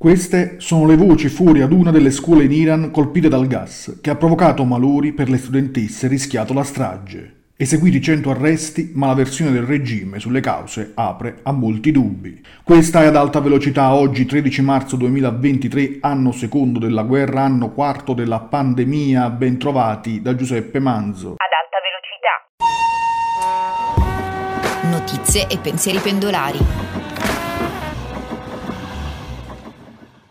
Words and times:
Queste 0.00 0.54
sono 0.60 0.86
le 0.86 0.96
voci 0.96 1.28
fuori 1.28 1.60
ad 1.60 1.72
una 1.72 1.90
delle 1.90 2.10
scuole 2.10 2.44
in 2.44 2.52
Iran 2.52 2.90
colpite 2.90 3.28
dal 3.28 3.46
gas, 3.46 3.98
che 4.00 4.08
ha 4.08 4.16
provocato 4.16 4.64
malori 4.64 5.12
per 5.12 5.28
le 5.28 5.36
studentesse 5.36 6.06
e 6.06 6.08
rischiato 6.08 6.54
la 6.54 6.62
strage. 6.62 7.48
Eseguiti 7.54 8.00
100 8.00 8.30
arresti, 8.30 8.92
ma 8.94 9.08
la 9.08 9.14
versione 9.14 9.52
del 9.52 9.64
regime 9.64 10.18
sulle 10.18 10.40
cause 10.40 10.92
apre 10.94 11.40
a 11.42 11.52
molti 11.52 11.92
dubbi. 11.92 12.42
Questa 12.62 13.02
è 13.02 13.06
ad 13.08 13.16
alta 13.16 13.40
velocità 13.40 13.92
oggi 13.92 14.24
13 14.24 14.62
marzo 14.62 14.96
2023, 14.96 15.98
anno 16.00 16.32
secondo 16.32 16.78
della 16.78 17.02
guerra, 17.02 17.42
anno 17.42 17.70
quarto 17.70 18.14
della 18.14 18.40
pandemia, 18.40 19.28
ben 19.28 19.58
trovati 19.58 20.22
da 20.22 20.34
Giuseppe 20.34 20.78
Manzo. 20.78 21.34
Ad 21.36 21.52
alta 21.60 21.76
velocità. 24.88 24.98
Notizie 24.98 25.46
e 25.46 25.58
pensieri 25.58 25.98
pendolari. 25.98 26.99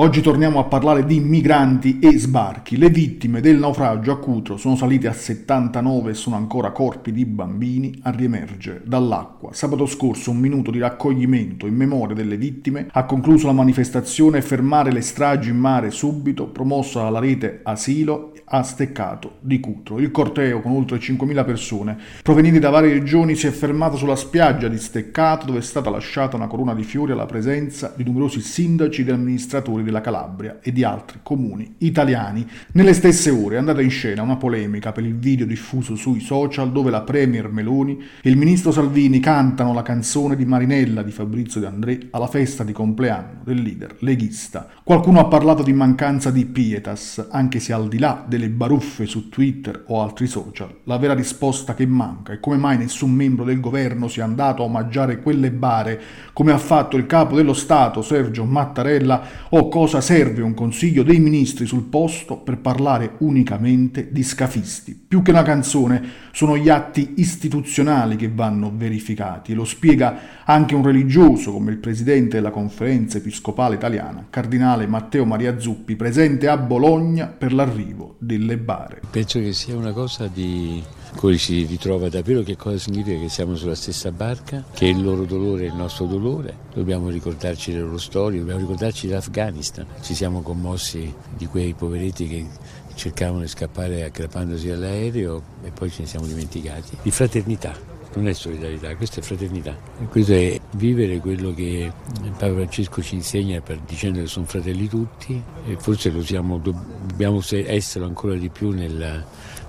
Oggi 0.00 0.20
torniamo 0.20 0.60
a 0.60 0.64
parlare 0.64 1.04
di 1.04 1.18
migranti 1.18 1.98
e 1.98 2.16
sbarchi. 2.16 2.78
Le 2.78 2.88
vittime 2.88 3.40
del 3.40 3.58
naufragio 3.58 4.12
a 4.12 4.18
Cutro 4.20 4.56
sono 4.56 4.76
salite 4.76 5.08
a 5.08 5.12
79 5.12 6.12
e 6.12 6.14
sono 6.14 6.36
ancora 6.36 6.70
corpi 6.70 7.10
di 7.10 7.24
bambini 7.24 7.98
a 8.04 8.10
riemergere 8.10 8.82
dall'acqua. 8.84 9.52
Sabato 9.52 9.86
scorso 9.86 10.30
un 10.30 10.36
minuto 10.36 10.70
di 10.70 10.78
raccoglimento 10.78 11.66
in 11.66 11.74
memoria 11.74 12.14
delle 12.14 12.36
vittime 12.36 12.86
ha 12.92 13.06
concluso 13.06 13.48
la 13.48 13.52
manifestazione 13.52 14.40
Fermare 14.40 14.92
le 14.92 15.00
stragi 15.00 15.50
in 15.50 15.56
mare 15.56 15.90
subito, 15.90 16.46
promossa 16.46 17.02
dalla 17.02 17.18
rete 17.18 17.58
Asilo 17.64 18.34
a 18.44 18.62
Steccato 18.62 19.38
di 19.40 19.58
Cutro. 19.58 19.98
Il 19.98 20.12
corteo, 20.12 20.60
con 20.60 20.76
oltre 20.76 20.98
5.000 20.98 21.44
persone 21.44 21.98
provenienti 22.22 22.60
da 22.60 22.70
varie 22.70 22.92
regioni, 22.92 23.34
si 23.34 23.48
è 23.48 23.50
fermato 23.50 23.96
sulla 23.96 24.14
spiaggia 24.14 24.68
di 24.68 24.78
Steccato 24.78 25.46
dove 25.46 25.58
è 25.58 25.62
stata 25.62 25.90
lasciata 25.90 26.36
una 26.36 26.46
corona 26.46 26.72
di 26.72 26.84
fiori 26.84 27.10
alla 27.10 27.26
presenza 27.26 27.92
di 27.96 28.04
numerosi 28.04 28.40
sindaci 28.40 29.00
ed 29.00 29.10
amministratori 29.10 29.86
della 29.88 30.00
Calabria 30.00 30.58
e 30.60 30.70
di 30.72 30.84
altri 30.84 31.20
comuni 31.22 31.76
italiani. 31.78 32.46
Nelle 32.72 32.92
stesse 32.92 33.30
ore 33.30 33.56
è 33.56 33.58
andata 33.58 33.80
in 33.80 33.90
scena 33.90 34.22
una 34.22 34.36
polemica 34.36 34.92
per 34.92 35.04
il 35.04 35.16
video 35.16 35.46
diffuso 35.46 35.96
sui 35.96 36.20
social 36.20 36.70
dove 36.70 36.90
la 36.90 37.00
Premier 37.00 37.50
Meloni 37.50 37.98
e 38.22 38.28
il 38.28 38.36
ministro 38.36 38.70
Salvini 38.70 39.18
cantano 39.18 39.72
la 39.72 39.82
canzone 39.82 40.36
di 40.36 40.44
Marinella 40.44 41.02
di 41.02 41.10
Fabrizio 41.10 41.60
De 41.60 41.66
André 41.66 42.08
alla 42.10 42.26
festa 42.26 42.64
di 42.64 42.72
compleanno 42.72 43.40
del 43.44 43.62
leader 43.62 43.96
leghista. 44.00 44.68
Qualcuno 44.84 45.20
ha 45.20 45.26
parlato 45.26 45.62
di 45.62 45.72
mancanza 45.72 46.30
di 46.30 46.44
pietas, 46.44 47.28
anche 47.30 47.58
se 47.60 47.72
al 47.72 47.88
di 47.88 47.98
là 47.98 48.24
delle 48.26 48.50
baruffe 48.50 49.06
su 49.06 49.28
Twitter 49.28 49.84
o 49.86 50.02
altri 50.02 50.26
social, 50.26 50.80
la 50.84 50.98
vera 50.98 51.14
risposta 51.14 51.74
che 51.74 51.86
manca 51.86 52.32
è 52.32 52.40
come 52.40 52.56
mai 52.56 52.76
nessun 52.76 53.12
membro 53.12 53.44
del 53.44 53.60
governo 53.60 54.08
sia 54.08 54.24
andato 54.24 54.62
a 54.62 54.66
omaggiare 54.66 55.20
quelle 55.20 55.50
bare 55.50 56.00
come 56.32 56.52
ha 56.52 56.58
fatto 56.58 56.96
il 56.96 57.06
capo 57.06 57.36
dello 57.36 57.54
Stato 57.54 58.02
Sergio 58.02 58.44
Mattarella 58.44 59.22
o 59.50 59.68
cosa 59.78 60.00
serve 60.00 60.42
un 60.42 60.54
consiglio 60.54 61.04
dei 61.04 61.20
ministri 61.20 61.64
sul 61.64 61.84
posto 61.84 62.36
per 62.36 62.58
parlare 62.58 63.12
unicamente 63.18 64.08
di 64.10 64.24
scafisti. 64.24 65.00
Più 65.06 65.22
che 65.22 65.30
una 65.30 65.44
canzone 65.44 66.02
sono 66.32 66.56
gli 66.56 66.68
atti 66.68 67.14
istituzionali 67.18 68.16
che 68.16 68.28
vanno 68.28 68.72
verificati. 68.74 69.54
Lo 69.54 69.64
spiega 69.64 70.42
anche 70.44 70.74
un 70.74 70.82
religioso 70.82 71.52
come 71.52 71.70
il 71.70 71.78
presidente 71.78 72.38
della 72.38 72.50
conferenza 72.50 73.18
episcopale 73.18 73.76
italiana, 73.76 74.26
cardinale 74.28 74.88
Matteo 74.88 75.24
Maria 75.24 75.60
Zuppi, 75.60 75.94
presente 75.94 76.48
a 76.48 76.56
Bologna 76.56 77.26
per 77.26 77.52
l'arrivo 77.52 78.16
delle 78.18 78.58
bare. 78.58 79.00
Penso 79.08 79.38
che 79.38 79.52
sia 79.52 79.76
una 79.76 79.92
cosa 79.92 80.26
di 80.26 80.82
cui 81.16 81.38
si 81.38 81.64
ritrova 81.64 82.08
davvero 82.08 82.42
che 82.42 82.56
cosa 82.56 82.78
significa 82.78 83.18
che 83.18 83.28
siamo 83.28 83.56
sulla 83.56 83.74
stessa 83.74 84.10
barca, 84.10 84.64
che 84.72 84.86
il 84.86 85.02
loro 85.02 85.24
dolore 85.24 85.64
è 85.64 85.68
il 85.68 85.74
nostro 85.74 86.06
dolore, 86.06 86.54
dobbiamo 86.72 87.08
ricordarci 87.08 87.72
le 87.72 87.80
loro 87.80 87.98
storie, 87.98 88.38
dobbiamo 88.38 88.60
ricordarci 88.60 89.06
dell'Afghanistan, 89.06 89.86
ci 90.02 90.14
siamo 90.14 90.42
commossi 90.42 91.12
di 91.36 91.46
quei 91.46 91.74
poveretti 91.74 92.26
che 92.28 92.46
cercavano 92.94 93.40
di 93.40 93.48
scappare 93.48 94.04
aggrappandosi 94.04 94.70
all'aereo 94.70 95.42
e 95.62 95.70
poi 95.70 95.90
ce 95.90 96.02
ne 96.02 96.08
siamo 96.08 96.26
dimenticati, 96.26 96.96
di 97.02 97.10
fraternità. 97.10 97.96
Non 98.14 98.26
è 98.26 98.32
solidarietà, 98.32 98.96
questa 98.96 99.20
è 99.20 99.22
fraternità. 99.22 99.76
questo 100.08 100.32
è 100.32 100.58
vivere 100.72 101.18
quello 101.18 101.52
che 101.52 101.92
Papa 102.36 102.54
Francesco 102.54 103.02
ci 103.02 103.14
insegna 103.14 103.62
dicendo 103.86 104.20
che 104.20 104.26
sono 104.26 104.46
fratelli 104.46 104.88
tutti 104.88 105.40
e 105.66 105.76
forse 105.78 106.10
siamo, 106.22 106.58
dobbiamo 106.58 107.40
essere 107.50 108.04
ancora 108.04 108.34
di 108.34 108.48
più 108.48 108.70
nella, 108.70 109.24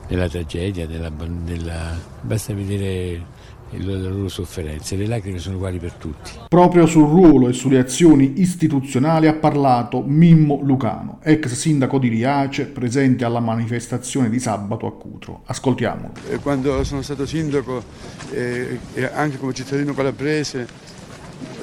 nella 0.10 0.28
tragedia, 0.28 0.88
nella, 0.88 1.12
nella, 1.46 1.98
basta 2.22 2.54
vedere 2.54 3.38
le 3.72 3.98
loro 3.98 4.28
sofferenze. 4.28 4.96
Le 4.96 5.06
lacrime 5.06 5.38
sono 5.38 5.56
uguali 5.56 5.78
per 5.78 5.94
tutti. 5.94 6.32
Proprio 6.48 6.86
sul 6.86 7.08
ruolo 7.08 7.48
e 7.48 7.54
sulle 7.54 7.78
azioni 7.78 8.42
istituzionali 8.42 9.28
ha 9.28 9.34
parlato 9.34 10.02
Mimmo 10.02 10.60
Lucano, 10.64 11.20
ex 11.24 11.54
sindaco 11.54 12.00
di 12.00 12.08
Riace, 12.08 12.66
presente 12.66 13.26
alla 13.26 13.40
manifestazione 13.40 14.30
di 14.30 14.40
sabato 14.40 14.88
a 14.88 14.94
Cutro. 14.94 15.44
Ascoltiamolo. 15.46 16.14
Quando 16.42 16.84
sono 16.84 17.02
stato 17.02 17.26
sindaco 17.26 17.84
eh, 18.32 18.80
e 18.94 19.04
anche 19.06 19.38
come 19.38 19.54
cittadino 19.54 19.94
calabrese 19.94 20.68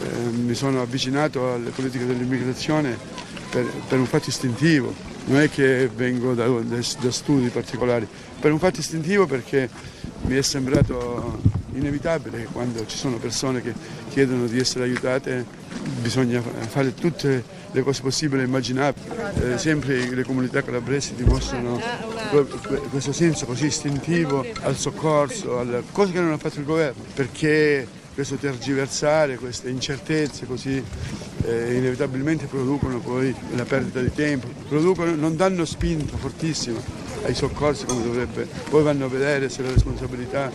eh, 0.00 0.30
mi 0.30 0.54
sono 0.54 0.80
avvicinato 0.80 1.54
alle 1.54 1.70
politiche 1.70 2.06
dell'immigrazione 2.06 3.24
per, 3.56 3.64
per 3.88 3.98
un 3.98 4.04
fatto 4.04 4.28
istintivo 4.28 4.92
non 5.26 5.40
è 5.40 5.48
che 5.48 5.88
vengo 5.94 6.34
da, 6.34 6.46
da, 6.46 7.10
studi 7.10 7.48
particolari, 7.48 8.06
per 8.38 8.52
un 8.52 8.58
fatto 8.58 8.80
istintivo 8.80 9.26
perché 9.26 9.68
mi 10.26 10.36
è 10.36 10.42
sembrato 10.42 11.40
inevitabile 11.72 12.38
che 12.38 12.48
quando 12.52 12.84
ci 12.86 12.98
sono 12.98 13.16
persone 13.16 13.62
che 13.62 13.72
chiedono 14.10 14.46
di 14.46 14.58
essere 14.58 14.84
aiutate 14.84 15.44
bisogna 16.00 16.42
fare 16.42 16.94
tutte 16.94 17.42
le 17.70 17.82
cose 17.82 18.02
possibili 18.02 18.42
e 18.42 18.44
immaginabili. 18.44 19.06
Eh, 19.40 19.58
sempre 19.58 20.14
le 20.14 20.22
comunità 20.22 20.62
calabresi 20.62 21.14
dimostrano 21.14 21.80
questo 22.90 23.12
senso 23.12 23.46
così 23.46 23.66
istintivo 23.66 24.44
al 24.62 24.76
soccorso, 24.76 25.58
alle 25.58 25.82
cose 25.92 26.12
che 26.12 26.20
non 26.20 26.32
ha 26.32 26.38
fatto 26.38 26.58
il 26.58 26.66
governo, 26.66 27.02
perché 27.14 27.86
questo 28.16 28.36
tergiversare, 28.36 29.36
queste 29.36 29.68
incertezze 29.68 30.46
così 30.46 30.82
eh, 31.44 31.74
inevitabilmente 31.76 32.46
producono 32.46 32.98
poi 32.98 33.34
la 33.54 33.66
perdita 33.66 34.00
di 34.00 34.10
tempo, 34.10 34.46
producono, 34.66 35.14
non 35.14 35.36
danno 35.36 35.66
spinta 35.66 36.16
fortissima 36.16 36.80
ai 37.24 37.34
soccorsi 37.34 37.84
come 37.84 38.02
dovrebbe, 38.02 38.48
poi 38.70 38.82
vanno 38.82 39.04
a 39.04 39.08
vedere 39.08 39.50
se 39.50 39.60
la 39.60 39.70
responsabilità 39.70 40.50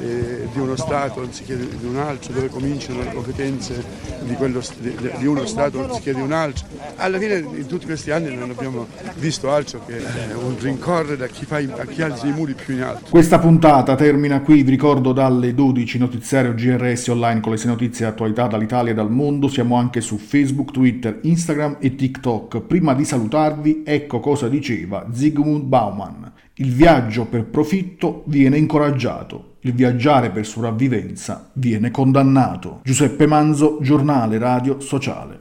eh, 0.00 0.48
di 0.52 0.58
uno 0.58 0.76
Stato 0.76 1.22
anziché 1.22 1.56
di 1.56 1.84
un 1.84 1.96
altro, 1.96 2.32
dove 2.32 2.48
cominciano 2.48 3.00
le 3.00 3.12
competenze 3.12 3.84
di, 4.22 4.34
quello, 4.34 4.60
di, 4.78 4.96
di, 5.18 5.26
uno 5.26 5.46
Stato 5.46 5.84
anziché 5.84 6.14
di 6.14 6.20
un 6.20 6.32
altro. 6.32 6.66
Alla 6.96 7.18
fine 7.18 7.36
in 7.38 7.66
tutti 7.66 7.86
questi 7.86 8.10
anni 8.10 8.34
non 8.34 8.50
abbiamo 8.50 8.86
visto 9.16 9.50
altro 9.50 9.84
che 9.84 9.96
eh, 9.96 10.34
un 10.34 10.56
rincorrere 10.58 11.24
a 11.24 11.28
chi, 11.28 11.44
fa, 11.44 11.56
a 11.56 11.84
chi 11.84 12.02
alza 12.02 12.26
i 12.26 12.32
muri 12.32 12.54
più 12.54 12.74
in 12.74 12.82
alto. 12.82 13.10
Questa 13.10 13.38
puntata 13.38 13.94
termina 13.94 14.40
qui, 14.40 14.62
vi 14.62 14.70
ricordo 14.70 15.12
dalle 15.12 15.54
12 15.54 15.98
notiziario 15.98 16.54
GRS 16.54 17.08
online 17.08 17.40
con 17.40 17.52
le 17.52 17.58
6 17.58 17.68
notizie 17.68 18.06
e 18.06 18.08
attualità 18.08 18.46
dall'Italia 18.46 18.92
e 18.92 18.94
dal 18.94 19.10
mondo, 19.10 19.48
siamo 19.48 19.76
anche 19.76 20.00
su 20.00 20.18
Facebook, 20.18 20.70
Twitter, 20.70 21.18
Instagram 21.22 21.76
e 21.80 21.94
TikTok. 21.94 22.60
Prima 22.60 22.94
di 22.94 23.04
salutarvi, 23.04 23.82
ecco 23.84 24.20
cosa 24.20 24.48
diceva 24.48 25.06
Zygmunt 25.12 25.64
Bauman. 25.64 26.32
Il 26.60 26.72
viaggio 26.74 27.26
per 27.26 27.44
profitto 27.44 28.24
viene 28.26 28.58
incoraggiato, 28.58 29.58
il 29.60 29.72
viaggiare 29.74 30.30
per 30.30 30.44
sopravvivenza 30.44 31.50
viene 31.52 31.92
condannato. 31.92 32.80
Giuseppe 32.82 33.28
Manzo, 33.28 33.78
giornale 33.80 34.38
radio 34.38 34.80
sociale. 34.80 35.38